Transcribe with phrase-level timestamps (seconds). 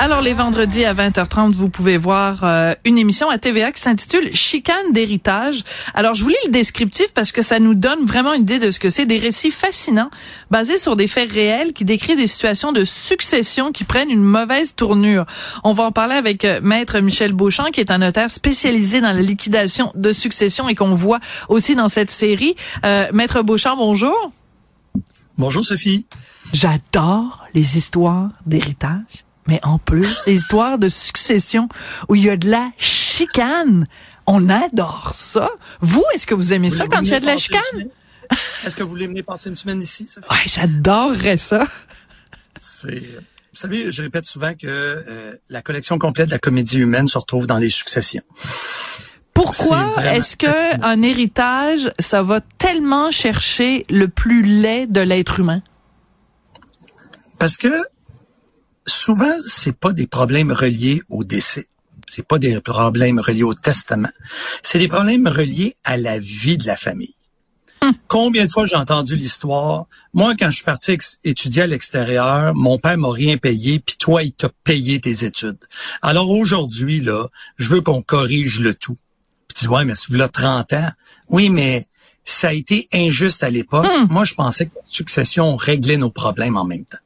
[0.00, 4.32] Alors, les vendredis à 20h30, vous pouvez voir euh, une émission à TVA qui s'intitule
[4.32, 5.64] Chicane d'héritage.
[5.92, 8.70] Alors, je vous lis le descriptif parce que ça nous donne vraiment une idée de
[8.70, 9.06] ce que c'est.
[9.06, 10.08] Des récits fascinants
[10.52, 14.76] basés sur des faits réels qui décrivent des situations de succession qui prennent une mauvaise
[14.76, 15.26] tournure.
[15.64, 19.12] On va en parler avec euh, Maître Michel Beauchamp, qui est un notaire spécialisé dans
[19.12, 21.18] la liquidation de succession et qu'on voit
[21.48, 22.54] aussi dans cette série.
[22.86, 24.30] Euh, Maître Beauchamp, bonjour.
[25.36, 26.06] Bonjour, Sophie.
[26.52, 31.68] J'adore les histoires d'héritage mais en plus, les histoires de succession
[32.08, 33.86] où il y a de la chicane.
[34.26, 35.50] On adore ça.
[35.80, 37.88] Vous, est-ce que vous aimez ça quand il y a de la chicane?
[38.64, 40.06] Est-ce que vous voulez venir passer une semaine ici?
[40.30, 41.66] Ouais, j'adorerais ça.
[42.60, 47.08] C'est, vous savez, je répète souvent que euh, la collection complète de la comédie humaine
[47.08, 48.22] se retrouve dans les successions.
[49.32, 55.62] Pourquoi est-ce que un héritage, ça va tellement chercher le plus laid de l'être humain?
[57.38, 57.84] Parce que
[58.88, 61.68] souvent, c'est pas des problèmes reliés au décès.
[62.06, 64.08] C'est pas des problèmes reliés au testament.
[64.62, 67.14] C'est des problèmes reliés à la vie de la famille.
[67.80, 67.92] Hum.
[68.08, 69.86] Combien de fois j'ai entendu l'histoire?
[70.14, 74.22] Moi, quand je suis parti étudier à l'extérieur, mon père m'a rien payé, puis toi,
[74.22, 75.58] il t'a payé tes études.
[76.02, 78.96] Alors aujourd'hui, là, je veux qu'on corrige le tout.
[79.46, 80.90] Puis tu dis, ouais, mais c'est là 30 ans.
[81.28, 81.86] Oui, mais
[82.24, 83.86] ça a été injuste à l'époque.
[83.86, 84.08] Hum.
[84.10, 86.98] Moi, je pensais que la succession réglait nos problèmes en même temps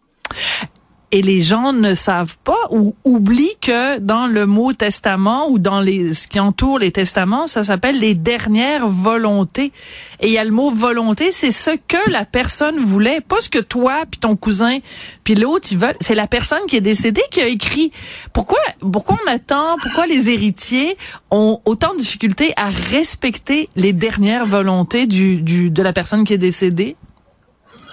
[1.12, 5.82] et les gens ne savent pas ou oublient que dans le mot testament ou dans
[5.82, 9.72] les ce qui entoure les testaments, ça s'appelle les dernières volontés.
[10.20, 13.50] Et il y a le mot volonté, c'est ce que la personne voulait, pas ce
[13.50, 14.78] que toi puis ton cousin
[15.22, 15.96] puis l'autre ils veulent.
[16.00, 17.92] C'est la personne qui est décédée qui a écrit.
[18.33, 20.96] Pourquoi pourquoi on attend Pourquoi les héritiers
[21.30, 26.33] ont autant de difficultés à respecter les dernières volontés du, du de la personne qui
[26.33, 26.96] est décédée?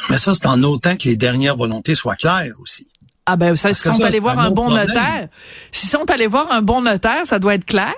[0.10, 2.88] Mais ça, c'est en autant que les dernières volontés soient claires aussi.
[3.32, 5.28] Ah ben, ça, s'ils sont allés voir un, bon notaire,
[5.72, 7.94] s'ils sont allés voir un bon notaire, ça doit être clair?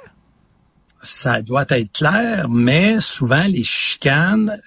[1.02, 4.60] Ça doit être clair, mais souvent, les chicanes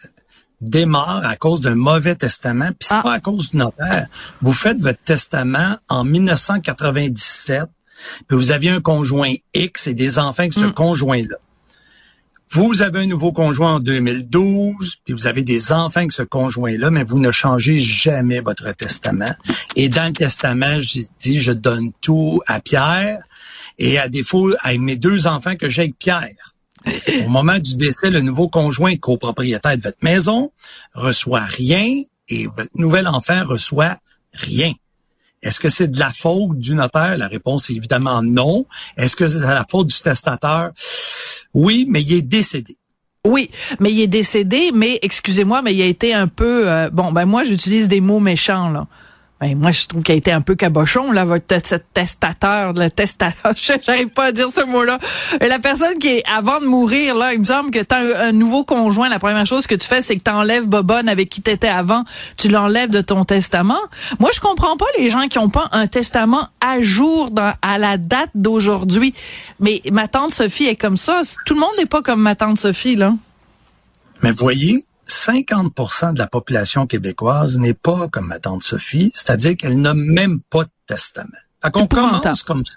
[0.62, 3.03] démarrent à cause d'un mauvais testament, puis c'est ah.
[3.03, 4.06] pas à cause du notaire.
[4.41, 7.64] Vous faites votre testament en 1997,
[8.26, 10.72] puis vous aviez un conjoint X et des enfants avec ce hmm.
[10.72, 11.36] conjoint-là.
[12.54, 16.88] Vous avez un nouveau conjoint en 2012, puis vous avez des enfants avec ce conjoint-là,
[16.92, 19.34] mais vous ne changez jamais votre testament.
[19.75, 23.19] Et dans le testament, j'ai dit, je donne tout à Pierre,
[23.81, 26.54] et à défaut, à mes deux enfants que j'ai avec Pierre.
[27.25, 30.53] Au moment du décès, le nouveau conjoint copropriétaire de votre maison
[30.94, 33.97] reçoit rien et votre nouvel enfant reçoit
[34.32, 34.72] rien.
[35.42, 37.19] Est-ce que c'est de la faute du notaire?
[37.19, 38.65] La réponse est évidemment non.
[38.97, 40.71] Est-ce que c'est de la faute du testateur?
[41.54, 42.76] Oui, mais il est décédé.
[43.26, 43.50] Oui,
[43.81, 47.10] mais il est décédé, mais excusez-moi, mais il a été un peu euh, bon.
[47.10, 48.87] Ben moi, j'utilise des mots méchants là.
[49.44, 51.44] Ben, moi, je trouve qu'il a été un peu cabochon, là, votre
[51.93, 54.99] testateur, le testateur, j'arrive pas à dire ce mot-là.
[55.38, 58.65] La personne qui est, avant de mourir, là, il me semble que t'as un, nouveau
[58.65, 62.04] conjoint, la première chose que tu fais, c'est que t'enlèves Bobonne avec qui t'étais avant,
[62.38, 63.81] tu l'enlèves de ton testament.
[64.19, 67.28] Moi, je comprends pas les gens qui ont pas un testament à jour
[67.60, 69.12] à la date d'aujourd'hui.
[69.60, 71.21] Mais ma tante Sophie est comme ça.
[71.44, 73.12] Tout le monde n'est pas comme ma tante Sophie, là.
[74.22, 79.80] Mais voyez, 50% de la population québécoise n'est pas comme ma tante Sophie, c'est-à-dire qu'elle
[79.80, 81.38] n'a même pas de testament.
[81.62, 82.75] Fait qu'on commence comme ça.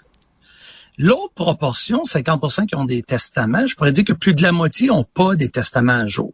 [0.96, 4.88] L'autre proportion, 50% qui ont des testaments, je pourrais dire que plus de la moitié
[4.88, 6.32] n'ont pas des testaments à jour.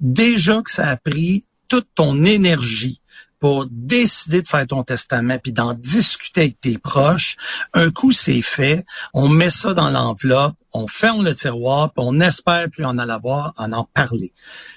[0.00, 3.00] Déjà que ça a pris toute ton énergie
[3.44, 7.36] pour décider de faire ton testament puis d'en discuter avec tes proches,
[7.74, 12.20] un coup c'est fait, on met ça dans l'enveloppe, on ferme le tiroir, puis on
[12.20, 14.32] espère plus en avoir, en en parler.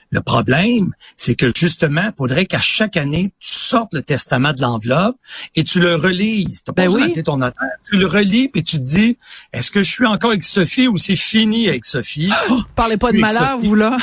[0.10, 4.62] Le problème, c'est que justement, il faudrait qu'à chaque année, tu sortes le testament de
[4.62, 5.16] l'enveloppe
[5.56, 6.62] et tu le relises.
[6.66, 7.70] Tu pas ben ton notaire.
[7.90, 9.18] Tu le relis puis tu te dis,
[9.54, 12.34] est-ce que je suis encore avec Sophie ou c'est fini avec Sophie?
[12.76, 13.98] parlez pas de malheur, vous là.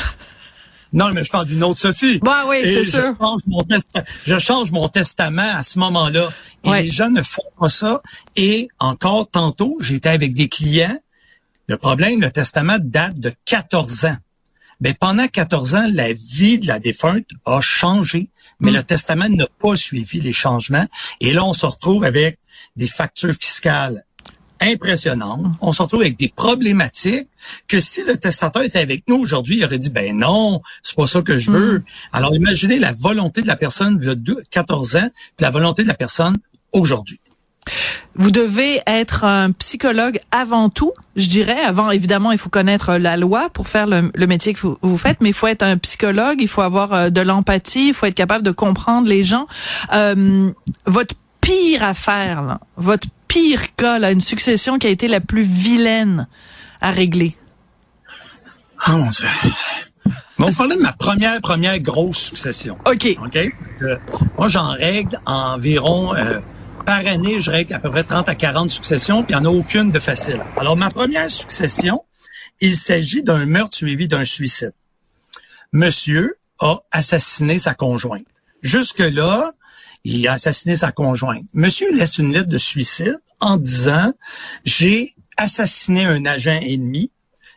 [0.93, 2.19] Non, mais je parle d'une autre Sophie.
[2.19, 3.15] Bah oui, c'est sûr.
[4.25, 6.29] je change mon testament à ce moment-là.
[6.63, 8.01] Et les gens ne font pas ça.
[8.35, 10.97] Et encore tantôt, j'étais avec des clients.
[11.67, 14.17] Le problème, le testament date de 14 ans.
[14.81, 18.29] Mais pendant 14 ans, la vie de la défunte a changé,
[18.59, 18.75] mais mm.
[18.75, 20.85] le testament n'a pas suivi les changements.
[21.21, 22.39] Et là, on se retrouve avec
[22.75, 24.04] des factures fiscales
[24.65, 25.45] impressionnantes.
[25.61, 27.27] On se retrouve avec des problématiques
[27.67, 31.07] que si le testateur était avec nous aujourd'hui, il aurait dit, ben non, c'est pas
[31.07, 31.79] ça que je veux.
[31.79, 31.83] Mm.
[32.13, 35.93] Alors, imaginez la volonté de la personne de 14 ans, puis la volonté de la
[35.93, 36.35] personne
[36.73, 37.19] aujourd'hui.
[38.15, 41.61] vous devez être un psychologue avant tout, je dirais.
[41.61, 45.29] Avant, évidemment, il faut connaître la loi pour faire le, métier que vous, faites, mais
[45.29, 48.43] il faut être un psychologue, il faut avoir euh, de l'empathie, il faut être capable
[48.43, 49.47] de comprendre les gens.
[49.93, 50.51] Euh,
[50.85, 55.43] votre pire affaire, là, votre pire cas, là, une succession qui a été la plus
[55.43, 56.25] vilaine
[56.79, 57.35] à régler.
[58.87, 59.27] Oh mon Dieu.
[60.39, 62.77] On parler de ma première, première grosse succession.
[62.85, 63.17] OK.
[63.21, 63.37] OK?
[63.81, 63.97] Euh,
[64.37, 66.39] moi, j'en règle environ, euh,
[66.85, 69.51] par année, je règle à peu près 30 à 40 successions, puis il n'y en
[69.51, 70.39] a aucune de facile.
[70.55, 72.05] Alors, ma première succession,
[72.61, 74.73] il s'agit d'un meurtre suivi d'un suicide.
[75.73, 78.27] Monsieur a assassiné sa conjointe.
[78.61, 79.51] Jusque-là,
[80.05, 81.45] il a assassiné sa conjointe.
[81.53, 84.13] Monsieur laisse une lettre de suicide en disant,
[84.63, 87.11] j'ai assassiné un agent ennemi,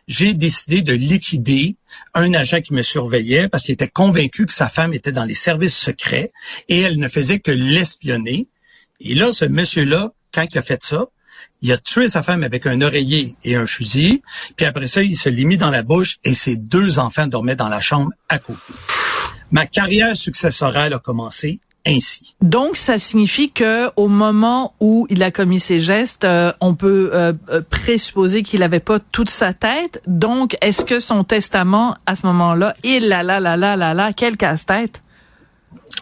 [0.07, 1.77] j'ai décidé de liquider
[2.15, 5.35] un agent qui me surveillait parce qu'il était convaincu que sa femme était dans les
[5.35, 6.31] services secrets
[6.67, 8.47] et elle ne faisait que l'espionner.
[8.99, 11.05] Et là, ce monsieur-là, quand il a fait ça,
[11.61, 14.23] il a tué sa femme avec un oreiller et un fusil,
[14.55, 17.55] puis après ça, il se l'est mis dans la bouche et ses deux enfants dormaient
[17.55, 18.73] dans la chambre à côté.
[19.51, 22.35] Ma carrière successorale a commencé ainsi.
[22.41, 27.11] Donc, ça signifie que au moment où il a commis ces gestes, euh, on peut
[27.13, 30.01] euh, euh, présupposer qu'il n'avait pas toute sa tête.
[30.07, 34.13] Donc, est-ce que son testament, à ce moment-là, il là là là là là là,
[34.13, 35.01] quel casse-tête?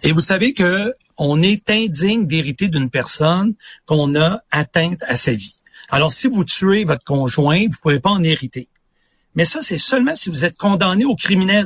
[0.04, 5.34] Et vous savez que on est indigne d'hériter d'une personne qu'on a atteinte à sa
[5.34, 5.56] vie.
[5.90, 8.68] Alors, si vous tuez votre conjoint, vous pouvez pas en hériter.
[9.36, 11.66] Mais ça, c'est seulement si vous êtes condamné au criminel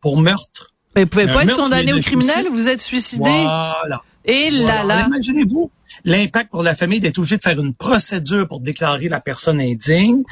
[0.00, 3.24] pour meurtre mais vous pouvez pas être condamné au criminel, vous êtes suicidé.
[3.24, 4.02] Voilà.
[4.24, 5.06] Et là là.
[5.06, 5.70] Imaginez-vous
[6.04, 10.22] l'impact pour la famille d'être obligé de faire une procédure pour déclarer la personne indigne.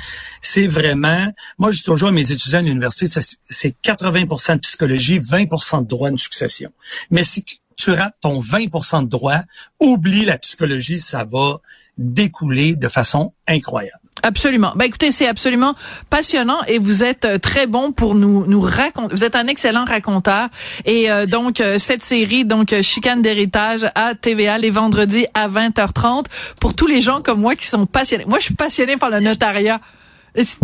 [0.41, 5.19] C'est vraiment, moi je dis toujours à mes étudiants à l'université, c'est 80% de psychologie,
[5.19, 6.70] 20% de droit de succession.
[7.11, 7.44] Mais si
[7.76, 9.41] tu rates ton 20% de droit,
[9.81, 11.61] oublie la psychologie, ça va
[11.99, 14.00] découler de façon incroyable.
[14.22, 14.72] Absolument.
[14.76, 15.74] Ben écoutez, c'est absolument
[16.10, 19.14] passionnant et vous êtes euh, très bon pour nous nous raconter.
[19.14, 20.48] Vous êtes un excellent raconteur
[20.84, 26.24] et euh, donc euh, cette série donc chicane d'héritage à TVA les vendredis à 20h30
[26.60, 28.24] pour tous les gens comme moi qui sont passionnés.
[28.26, 29.80] Moi, je suis passionné par le notariat.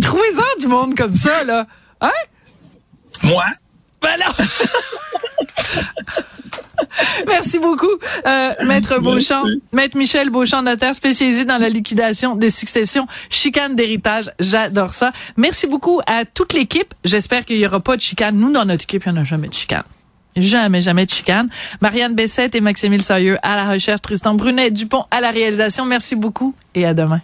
[0.01, 1.67] Trouvez-en du monde comme ça là.
[2.01, 2.11] Hein?
[3.23, 3.43] Moi?
[4.03, 4.17] Ben
[7.27, 7.87] Merci beaucoup,
[8.25, 9.43] euh, Maître Beauchamp.
[9.71, 14.31] Maître Michel Beauchamp, notaire spécialisé dans la liquidation des successions, chicane d'héritage.
[14.39, 15.11] J'adore ça.
[15.37, 16.93] Merci beaucoup à toute l'équipe.
[17.03, 18.37] J'espère qu'il y aura pas de chicane.
[18.37, 19.83] Nous, dans notre équipe, il n'y en a jamais de chicane.
[20.35, 21.49] Jamais, jamais de chicane.
[21.81, 25.85] Marianne Bessette et Maximile Sailleux à la recherche, Tristan Brunet Dupont à la réalisation.
[25.85, 27.21] Merci beaucoup et à demain.